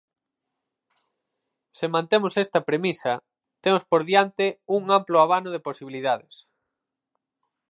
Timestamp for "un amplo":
4.77-5.17